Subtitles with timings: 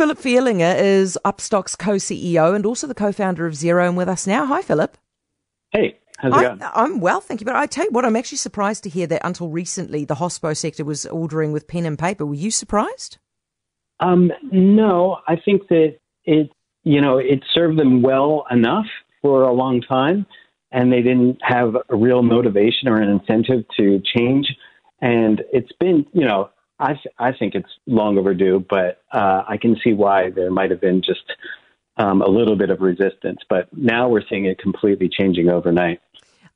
[0.00, 4.08] Philip Fierlinger is Upstock's co CEO and also the co founder of Xero and with
[4.08, 4.46] us now.
[4.46, 4.96] Hi, Philip.
[5.72, 5.98] Hey.
[6.16, 6.62] How's it going?
[6.74, 7.44] I'm well, thank you.
[7.44, 10.56] But I tell you what, I'm actually surprised to hear that until recently the hospo
[10.56, 12.24] sector was ordering with pen and paper.
[12.24, 13.18] Were you surprised?
[14.00, 16.48] Um, no, I think that it,
[16.82, 18.86] you know, it served them well enough
[19.20, 20.24] for a long time,
[20.72, 24.46] and they didn't have a real motivation or an incentive to change.
[25.02, 26.48] And it's been, you know,
[26.80, 30.70] I th- I think it's long overdue, but uh, I can see why there might
[30.70, 31.24] have been just
[31.98, 33.40] um, a little bit of resistance.
[33.48, 36.00] But now we're seeing it completely changing overnight.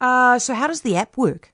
[0.01, 1.53] Uh, so how does the app work?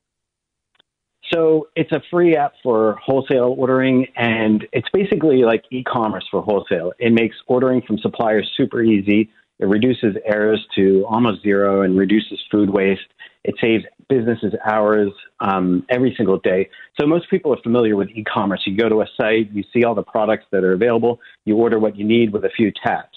[1.32, 6.92] So it's a free app for wholesale ordering, and it's basically like e-commerce for wholesale.
[6.98, 9.30] It makes ordering from suppliers super easy.
[9.60, 13.02] It reduces errors to almost zero and reduces food waste.
[13.44, 16.70] It saves businesses hours um, every single day.
[16.98, 18.62] So most people are familiar with e-commerce.
[18.64, 21.78] You go to a site, you see all the products that are available, you order
[21.78, 23.16] what you need with a few taps.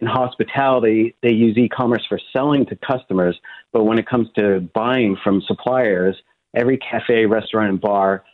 [0.00, 3.38] In hospitality, they use e-commerce for selling to customers,
[3.72, 6.16] but when it comes to buying from suppliers,
[6.54, 8.24] every cafe, restaurant, and bar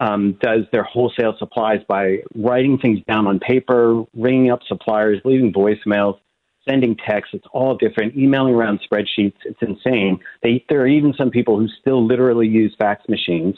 [0.00, 5.52] um, does their wholesale supplies by writing things down on paper, ringing up suppliers, leaving
[5.52, 6.18] voicemails,
[6.68, 7.34] sending texts.
[7.34, 8.16] It's all different.
[8.16, 9.36] Emailing around spreadsheets.
[9.44, 10.18] It's insane.
[10.42, 13.56] They, there are even some people who still literally use fax machines.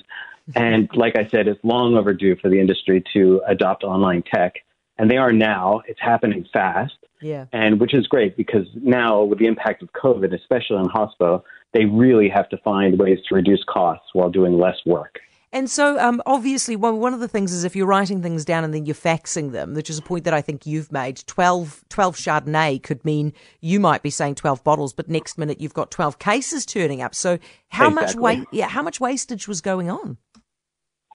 [0.54, 4.54] And like I said, it's long overdue for the industry to adopt online tech.
[4.98, 5.82] And they are now.
[5.86, 6.94] It's happening fast.
[7.20, 7.46] Yeah.
[7.52, 11.84] And which is great because now with the impact of COVID, especially on hospital, they
[11.84, 15.20] really have to find ways to reduce costs while doing less work.
[15.52, 18.62] And so, um, obviously, well, one of the things is if you're writing things down
[18.62, 21.84] and then you're faxing them, which is a point that I think you've made, 12,
[21.88, 25.90] 12 Chardonnay could mean you might be saying 12 bottles, but next minute you've got
[25.90, 27.16] 12 cases turning up.
[27.16, 28.22] So how exactly.
[28.22, 30.18] much wa- yeah, how much wastage was going on?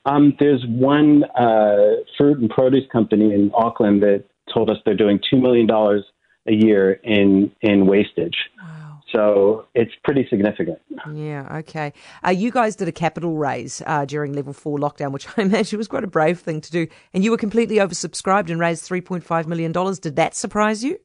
[0.05, 5.19] Um, there's one uh, fruit and produce company in Auckland that told us they're doing
[5.33, 8.35] $2 million a year in, in wastage.
[8.61, 8.84] Wow.
[9.15, 10.79] So it's pretty significant.
[11.13, 11.93] Yeah, okay.
[12.25, 15.77] Uh, you guys did a capital raise uh, during level four lockdown, which I imagine
[15.77, 16.87] was quite a brave thing to do.
[17.13, 19.71] And you were completely oversubscribed and raised $3.5 million.
[19.71, 20.99] Did that surprise you?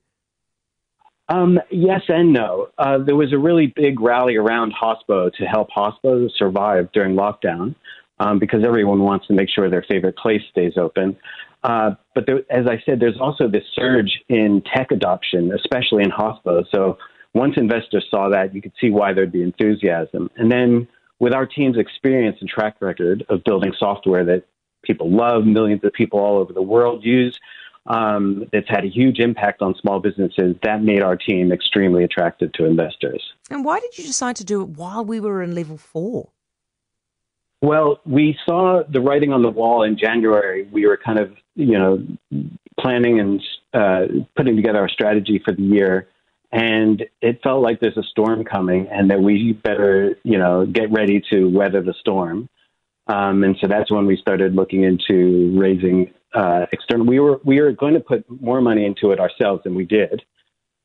[1.28, 2.68] Um, yes and no.
[2.76, 7.76] Uh, there was a really big rally around Hospo to help Hospo survive during lockdown
[8.18, 11.16] um, because everyone wants to make sure their favorite place stays open.
[11.62, 16.10] Uh, but there, as I said, there's also this surge in tech adoption, especially in
[16.10, 16.64] Hospo.
[16.74, 16.98] So
[17.34, 20.30] once investors saw that, you could see why there'd be enthusiasm.
[20.36, 24.44] And then with our team's experience and track record of building software that
[24.82, 27.38] people love, millions of people all over the world use,
[27.86, 32.52] um, that's had a huge impact on small businesses, that made our team extremely attractive
[32.52, 33.22] to investors.
[33.50, 36.28] And why did you decide to do it while we were in level four?
[37.62, 40.66] Well, we saw the writing on the wall in January.
[40.72, 42.06] We were kind of, you know,
[42.78, 43.42] planning and
[43.74, 46.08] uh, putting together our strategy for the year
[46.52, 50.90] and it felt like there's a storm coming and that we better, you know, get
[50.90, 52.48] ready to weather the storm.
[53.06, 57.06] Um, and so that's when we started looking into raising uh, external.
[57.06, 60.22] We were we were going to put more money into it ourselves than we did,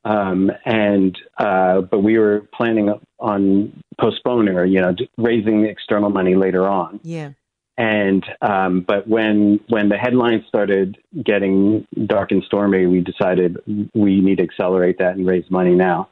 [0.04, 6.34] um, and uh, but we were planning on postponing or you know raising external money
[6.34, 6.98] later on.
[7.04, 7.30] Yeah.
[7.78, 13.58] And um, but when when the headlines started getting dark and stormy, we decided
[13.94, 16.08] we need to accelerate that and raise money now.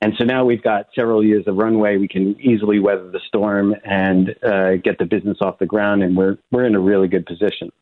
[0.00, 1.96] And so now we've got several years of runway.
[1.96, 6.16] We can easily weather the storm and uh, get the business off the ground, and
[6.16, 7.72] we're we're in a really good position.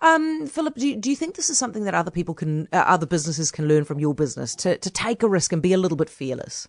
[0.00, 2.76] Um, Philip, do you, do you think this is something that other people can, uh,
[2.78, 5.78] other businesses can learn from your business to to take a risk and be a
[5.78, 6.68] little bit fearless?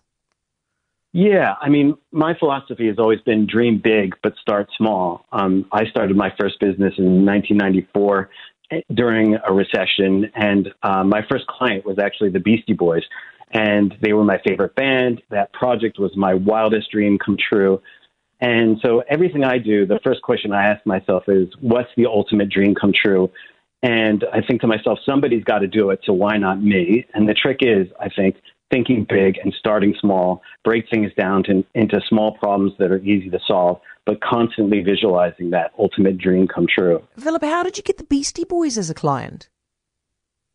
[1.16, 5.24] Yeah, I mean, my philosophy has always been dream big, but start small.
[5.30, 8.30] Um, I started my first business in 1994
[8.72, 13.04] eh, during a recession, and uh, my first client was actually the Beastie Boys,
[13.52, 15.22] and they were my favorite band.
[15.30, 17.80] That project was my wildest dream come true.
[18.40, 22.50] And so everything I do, the first question I ask myself is, what's the ultimate
[22.50, 23.30] dream come true?
[23.84, 27.06] And I think to myself, somebody's got to do it, so why not me?
[27.14, 28.34] And the trick is, I think,
[28.74, 33.30] thinking big and starting small, break things down to, into small problems that are easy
[33.30, 37.00] to solve, but constantly visualizing that ultimate dream come true.
[37.16, 39.48] Philip, how did you get the Beastie Boys as a client?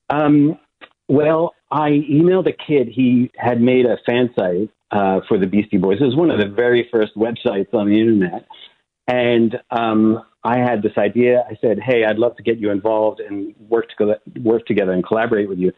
[0.09, 0.59] Um,
[1.07, 2.89] well, I emailed a kid.
[2.93, 5.99] He had made a fan site uh, for the Beastie Boys.
[6.01, 8.47] It was one of the very first websites on the internet.
[9.07, 11.43] And um, I had this idea.
[11.49, 15.05] I said, "Hey, I'd love to get you involved and work to work together and
[15.05, 15.71] collaborate with you."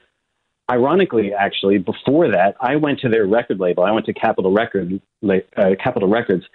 [0.71, 3.83] Ironically, actually, before that, I went to their record label.
[3.83, 6.45] I went to Capitol Record, uh, Capitol Records,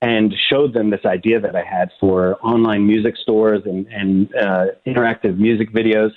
[0.00, 4.66] and showed them this idea that I had for online music stores and, and uh,
[4.86, 6.12] interactive music videos.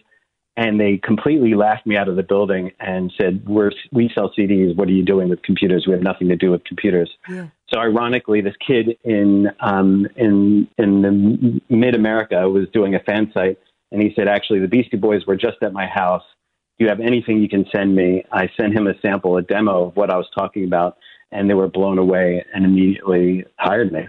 [0.57, 4.75] and they completely laughed me out of the building and said, "We're we sell CDs.
[4.75, 5.85] What are you doing with computers?
[5.87, 7.47] We have nothing to do with computers." Yeah.
[7.71, 13.31] So ironically, this kid in um, in in the mid America was doing a fan
[13.33, 13.57] site,
[13.91, 16.23] and he said, "Actually, the Beastie Boys were just at my house.
[16.77, 19.87] Do you have anything you can send me?" I sent him a sample, a demo
[19.87, 20.97] of what I was talking about,
[21.31, 24.07] and they were blown away and immediately hired me.